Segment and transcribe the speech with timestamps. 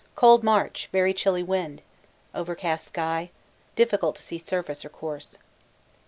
[0.15, 1.83] Cold march, very chilly wind,
[2.33, 3.29] overcast sky,
[3.75, 5.37] difficult to see surface or course.